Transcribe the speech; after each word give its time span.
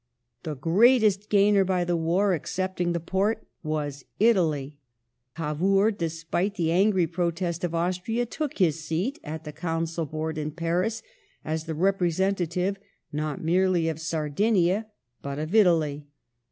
The 0.41 0.55
greatest 0.55 1.29
gainer 1.29 1.63
by 1.63 1.83
the 1.83 1.95
war, 1.95 2.33
excepting 2.33 2.91
the 2.91 2.99
Porte, 2.99 3.45
was 3.61 4.03
Italy. 4.19 4.77
Cavour, 5.35 5.91
despite 5.91 6.55
the 6.55 6.71
angry 6.71 7.05
protest 7.05 7.63
of 7.63 7.75
Austria, 7.75 8.25
took 8.25 8.57
his 8.57 8.83
place 8.87 9.13
at 9.23 9.43
the 9.43 9.51
Council 9.53 10.07
Board 10.07 10.39
in 10.39 10.53
Paris, 10.53 11.03
as 11.45 11.65
the 11.65 11.75
representative 11.75 12.77
not 13.13 13.43
merely 13.43 13.89
of 13.89 14.01
Sardinia 14.01 14.87
but 15.21 15.37
of 15.37 15.53
Italy. 15.53 16.07